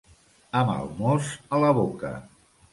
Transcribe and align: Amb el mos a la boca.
Amb 0.61 0.73
el 0.77 0.89
mos 1.03 1.31
a 1.59 1.63
la 1.67 1.71
boca. 1.83 2.15